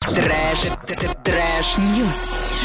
Trash, 0.00 0.60
trash, 1.22 1.76
news. 1.76 2.20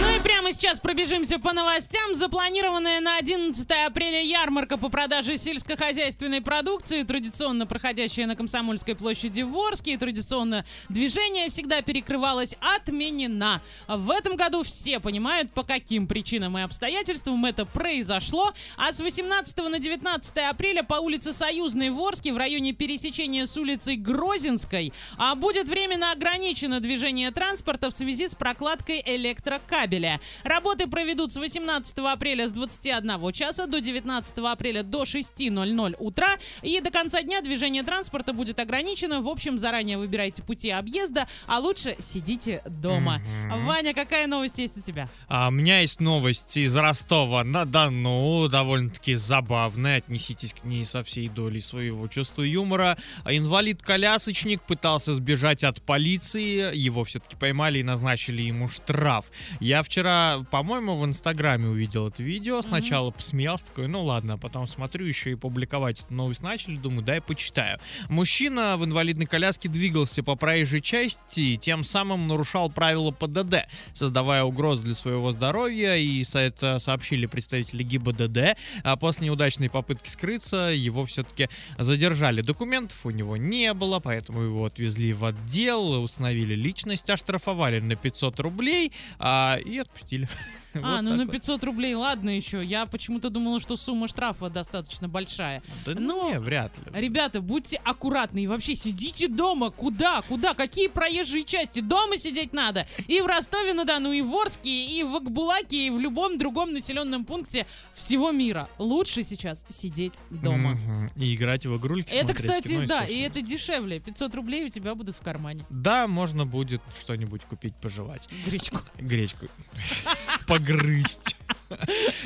Ну 0.00 0.16
и 0.16 0.18
сейчас 0.60 0.78
пробежимся 0.78 1.38
по 1.38 1.54
новостям. 1.54 2.14
Запланированная 2.14 3.00
на 3.00 3.16
11 3.16 3.66
апреля 3.86 4.20
ярмарка 4.20 4.76
по 4.76 4.90
продаже 4.90 5.38
сельскохозяйственной 5.38 6.42
продукции, 6.42 7.02
традиционно 7.02 7.66
проходящая 7.66 8.26
на 8.26 8.36
Комсомольской 8.36 8.94
площади 8.94 9.40
в 9.40 9.56
Орске, 9.56 9.94
и 9.94 9.96
традиционно 9.96 10.66
движение 10.90 11.48
всегда 11.48 11.80
перекрывалось, 11.80 12.56
отменена. 12.76 13.62
В 13.88 14.10
этом 14.10 14.36
году 14.36 14.62
все 14.62 15.00
понимают, 15.00 15.50
по 15.50 15.62
каким 15.62 16.06
причинам 16.06 16.58
и 16.58 16.60
обстоятельствам 16.60 17.42
это 17.46 17.64
произошло. 17.64 18.52
А 18.76 18.92
с 18.92 19.00
18 19.00 19.56
на 19.56 19.78
19 19.78 20.36
апреля 20.50 20.82
по 20.82 20.96
улице 20.96 21.32
Союзной 21.32 21.88
в 21.88 21.98
Орске 21.98 22.34
в 22.34 22.36
районе 22.36 22.74
пересечения 22.74 23.46
с 23.46 23.56
улицей 23.56 23.96
Грозинской 23.96 24.92
а 25.16 25.34
будет 25.36 25.68
временно 25.68 26.12
ограничено 26.12 26.80
движение 26.80 27.30
транспорта 27.30 27.90
в 27.90 27.94
связи 27.94 28.28
с 28.28 28.34
прокладкой 28.34 29.02
электрокабеля. 29.06 30.20
Работы 30.50 30.88
проведут 30.88 31.30
с 31.30 31.36
18 31.36 31.98
апреля 31.98 32.48
с 32.48 32.52
21 32.52 33.32
часа 33.32 33.68
до 33.68 33.80
19 33.80 34.38
апреля 34.38 34.82
до 34.82 35.04
6.00 35.04 35.94
утра. 36.00 36.26
И 36.62 36.80
до 36.80 36.90
конца 36.90 37.22
дня 37.22 37.40
движение 37.40 37.84
транспорта 37.84 38.32
будет 38.32 38.58
ограничено. 38.58 39.20
В 39.20 39.28
общем, 39.28 39.60
заранее 39.60 39.96
выбирайте 39.96 40.42
пути 40.42 40.70
объезда, 40.70 41.28
а 41.46 41.60
лучше 41.60 41.94
сидите 42.00 42.64
дома. 42.66 43.22
Ваня, 43.64 43.94
какая 43.94 44.26
новость 44.26 44.58
есть 44.58 44.76
у 44.76 44.80
тебя? 44.82 45.08
А, 45.28 45.46
у 45.48 45.50
меня 45.52 45.82
есть 45.82 46.00
новость 46.00 46.56
из 46.56 46.74
Ростова 46.74 47.44
на 47.44 47.64
Дону, 47.64 48.48
довольно-таки 48.48 49.14
забавная. 49.14 49.98
Отнеситесь 49.98 50.52
к 50.52 50.64
ней 50.64 50.84
со 50.84 51.04
всей 51.04 51.28
долей 51.28 51.60
своего 51.60 52.08
чувства 52.08 52.42
юмора. 52.42 52.98
Инвалид-колясочник 53.24 54.62
пытался 54.62 55.14
сбежать 55.14 55.62
от 55.62 55.80
полиции. 55.80 56.76
Его 56.76 57.04
все-таки 57.04 57.36
поймали 57.36 57.78
и 57.78 57.84
назначили 57.84 58.42
ему 58.42 58.68
штраф. 58.68 59.26
Я 59.60 59.84
вчера, 59.84 60.39
по-моему, 60.50 60.96
в 60.98 61.04
Инстаграме 61.04 61.68
увидел 61.68 62.08
это 62.08 62.22
видео. 62.22 62.62
Сначала 62.62 63.10
посмеялся, 63.10 63.66
такой, 63.66 63.88
ну 63.88 64.04
ладно, 64.04 64.34
а 64.34 64.36
потом 64.36 64.66
смотрю, 64.66 65.06
еще 65.06 65.32
и 65.32 65.34
публиковать 65.34 66.00
эту 66.00 66.14
новость 66.14 66.42
начали. 66.42 66.76
Думаю, 66.76 67.02
дай 67.02 67.20
почитаю. 67.20 67.78
Мужчина 68.08 68.76
в 68.76 68.84
инвалидной 68.84 69.26
коляске 69.26 69.68
двигался 69.68 70.22
по 70.22 70.36
проезжей 70.36 70.80
части 70.80 71.40
и 71.40 71.58
тем 71.58 71.84
самым 71.84 72.28
нарушал 72.28 72.70
правила 72.70 73.10
ПДД, 73.10 73.66
создавая 73.92 74.44
угрозу 74.44 74.82
для 74.82 74.94
своего 74.94 75.32
здоровья. 75.32 75.96
И 75.96 76.24
это 76.32 76.78
сообщили 76.78 77.26
представители 77.26 77.82
ГИБДД. 77.82 78.58
А 78.82 78.96
после 78.96 79.26
неудачной 79.26 79.68
попытки 79.68 80.08
скрыться, 80.08 80.70
его 80.74 81.04
все-таки 81.04 81.48
задержали. 81.78 82.40
Документов 82.42 83.04
у 83.04 83.10
него 83.10 83.36
не 83.36 83.72
было, 83.74 84.00
поэтому 84.00 84.42
его 84.42 84.64
отвезли 84.64 85.12
в 85.12 85.24
отдел, 85.24 86.02
установили 86.02 86.54
личность, 86.54 87.08
оштрафовали 87.10 87.80
на 87.80 87.96
500 87.96 88.40
рублей 88.40 88.92
а, 89.18 89.58
и 89.64 89.78
отпустили. 89.78 90.28
А, 90.74 90.96
Вот 90.96 91.02
ну 91.02 91.16
на 91.16 91.24
вот. 91.24 91.32
500 91.32 91.64
рублей, 91.64 91.94
ладно 91.94 92.30
еще. 92.30 92.64
Я 92.64 92.86
почему-то 92.86 93.30
думала, 93.30 93.60
что 93.60 93.76
сумма 93.76 94.06
штрафа 94.06 94.50
достаточно 94.50 95.08
большая. 95.08 95.62
Да 95.84 95.94
не, 95.94 96.38
вряд 96.38 96.76
ли. 96.78 97.00
Ребята, 97.00 97.40
будьте 97.40 97.76
аккуратны 97.84 98.44
и 98.44 98.46
вообще 98.46 98.74
сидите 98.74 99.28
дома. 99.28 99.70
Куда? 99.70 100.22
Куда? 100.22 100.54
Какие 100.54 100.88
проезжие 100.88 101.44
части? 101.44 101.80
Дома 101.80 102.16
сидеть 102.16 102.52
надо. 102.52 102.86
И 103.08 103.20
в 103.20 103.26
Ростове-на-Дону, 103.26 104.12
и 104.12 104.22
в 104.22 104.32
Орске, 104.34 104.86
и 104.86 105.02
в 105.02 105.16
Акбулаке, 105.16 105.86
и 105.86 105.90
в 105.90 105.98
любом 105.98 106.38
другом 106.38 106.72
населенном 106.72 107.24
пункте 107.24 107.66
всего 107.92 108.30
мира. 108.30 108.68
Лучше 108.78 109.24
сейчас 109.24 109.64
сидеть 109.68 110.14
дома. 110.30 110.78
И 111.16 111.34
играть 111.34 111.66
в 111.66 111.76
игрульки. 111.76 112.14
Это, 112.14 112.34
кстати, 112.34 112.68
кино, 112.68 112.86
да, 112.86 113.04
и 113.04 113.18
это 113.20 113.42
дешевле. 113.42 113.98
500 113.98 114.34
рублей 114.34 114.66
у 114.66 114.68
тебя 114.68 114.94
будут 114.94 115.16
в 115.16 115.20
кармане. 115.20 115.66
Да, 115.68 116.06
можно 116.06 116.46
будет 116.46 116.80
что-нибудь 117.00 117.42
купить, 117.42 117.74
пожевать. 117.74 118.22
Гречку. 118.46 118.78
Гречку. 118.98 119.46
Погрызть. 120.46 121.36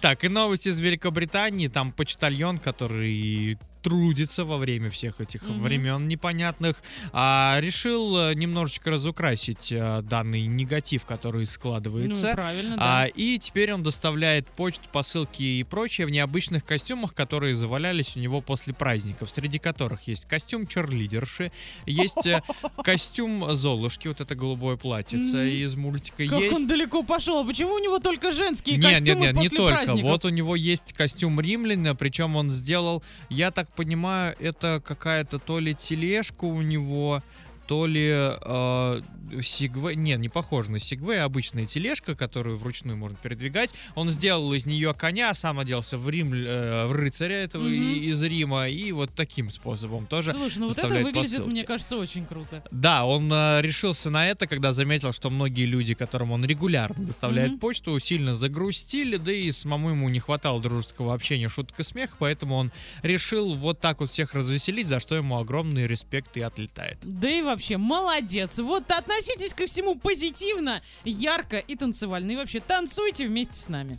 Так, 0.00 0.24
и 0.24 0.28
новость 0.28 0.66
из 0.66 0.80
Великобритании. 0.80 1.68
Там 1.68 1.92
почтальон, 1.92 2.58
который 2.58 3.58
трудится 3.82 4.44
во 4.44 4.56
время 4.58 4.90
всех 4.90 5.20
этих 5.20 5.42
Мгм. 5.42 5.62
времен 5.62 6.08
непонятных, 6.08 6.82
а, 7.12 7.58
решил 7.60 8.16
э, 8.30 8.34
немножечко 8.34 8.90
разукрасить 8.90 9.72
э, 9.72 10.02
данный 10.02 10.46
негатив, 10.46 11.04
который 11.04 11.40
Ну, 11.42 11.46
складывается. 11.46 12.32
правильно, 12.32 12.76
А, 12.78 13.02
да. 13.02 13.06
и 13.06 13.38
теперь 13.38 13.72
он 13.72 13.82
доставляет 13.82 14.46
почту, 14.48 14.82
посылки 14.92 15.42
и 15.42 15.64
прочее 15.64 16.06
в 16.06 16.10
необычных 16.10 16.64
костюмах, 16.64 17.14
которые 17.14 17.54
завалялись 17.54 18.16
у 18.16 18.20
него 18.20 18.40
после 18.40 18.74
праздников, 18.74 19.30
среди 19.30 19.58
которых 19.58 20.06
есть 20.08 20.26
костюм 20.26 20.66
черлидерши, 20.66 21.52
есть 21.86 22.26
э, 22.26 22.42
костюм 22.84 23.46
Золушки, 23.56 24.08
вот 24.08 24.20
это 24.20 24.34
голубое 24.34 24.76
платьице 24.76 25.50
из 25.62 25.74
мультика, 25.74 26.26
Как 26.26 26.40
есть... 26.40 26.54
он 26.56 26.66
далеко 26.66 27.02
пошел? 27.02 27.40
А 27.40 27.44
Почему 27.44 27.74
у 27.74 27.78
него 27.78 27.98
только 27.98 28.32
женские 28.32 28.76
Нет, 28.76 28.94
костюмы 28.98 29.20
нет, 29.20 29.34
нет, 29.34 29.42
не 29.42 29.48
после 29.48 29.56
только. 29.58 29.76
праздников? 29.76 30.10
Вот 30.10 30.24
у 30.24 30.28
него 30.28 30.56
есть 30.56 30.92
костюм 30.92 31.40
римляна, 31.40 31.94
причем 31.94 32.36
он 32.36 32.50
сделал, 32.50 33.02
я 33.28 33.50
так 33.50 33.67
понимаю, 33.76 34.36
это 34.38 34.82
какая-то 34.84 35.38
то 35.38 35.58
ли 35.58 35.74
тележка 35.74 36.44
у 36.44 36.62
него, 36.62 37.22
то 37.68 37.86
ли 37.86 38.08
э, 38.10 39.02
сигвей, 39.42 39.94
не, 39.94 40.14
не 40.16 40.28
похоже 40.30 40.70
на 40.70 40.78
сигвей, 40.78 41.20
а 41.20 41.24
обычная 41.26 41.66
тележка, 41.66 42.14
которую 42.16 42.56
вручную 42.56 42.96
можно 42.96 43.16
передвигать. 43.22 43.70
Он 43.94 44.10
сделал 44.10 44.52
из 44.54 44.64
нее 44.64 44.94
коня, 44.94 45.34
сам 45.34 45.58
оделся 45.60 45.98
в 45.98 46.08
Рим, 46.08 46.32
э, 46.32 46.86
в 46.86 46.92
рыцаря 46.92 47.36
этого 47.44 47.66
и- 47.68 48.06
из 48.10 48.22
Рима, 48.22 48.68
и 48.68 48.90
вот 48.92 49.10
таким 49.14 49.50
способом 49.50 50.06
тоже. 50.06 50.32
Слушай, 50.32 50.58
ну 50.60 50.68
вот 50.68 50.78
это 50.78 50.88
выглядит, 50.88 51.14
посылки. 51.14 51.48
мне 51.50 51.64
кажется, 51.64 51.98
очень 51.98 52.24
круто. 52.24 52.64
Да, 52.70 53.04
он 53.04 53.30
э, 53.32 53.60
решился 53.60 54.08
на 54.08 54.26
это, 54.28 54.46
когда 54.46 54.72
заметил, 54.72 55.12
что 55.12 55.28
многие 55.28 55.66
люди, 55.66 55.92
которым 55.92 56.30
он 56.32 56.44
регулярно 56.46 57.04
доставляет 57.04 57.52
Мгм. 57.52 57.60
почту, 57.60 57.98
сильно 57.98 58.34
загрустили, 58.34 59.18
да 59.18 59.30
и 59.32 59.50
самому 59.52 59.90
ему 59.90 60.08
не 60.08 60.20
хватало 60.20 60.60
дружеского 60.62 61.12
общения, 61.12 61.48
шуток 61.48 61.78
и 61.80 61.82
смеха, 61.82 62.16
поэтому 62.18 62.56
он 62.56 62.72
решил 63.02 63.54
вот 63.54 63.78
так 63.80 64.00
вот 64.00 64.10
всех 64.10 64.32
развеселить, 64.32 64.86
за 64.86 65.00
что 65.00 65.14
ему 65.16 65.38
огромный 65.38 65.86
респект 65.86 66.34
и 66.38 66.40
отлетает. 66.40 66.98
Да 67.02 67.28
и 67.28 67.42
вообще, 67.58 67.76
молодец. 67.76 68.60
Вот 68.60 68.88
относитесь 68.92 69.52
ко 69.52 69.66
всему 69.66 69.96
позитивно, 69.96 70.80
ярко 71.04 71.58
и 71.58 71.74
танцевально. 71.74 72.30
И 72.30 72.36
вообще, 72.36 72.60
танцуйте 72.60 73.26
вместе 73.26 73.56
с 73.56 73.68
нами. 73.68 73.98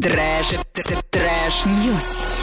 Trash, 0.00 0.46
trash, 1.10 1.66
news. 1.66 2.35